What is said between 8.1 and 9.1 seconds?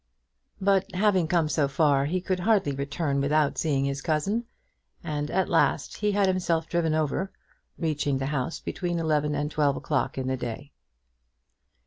the house between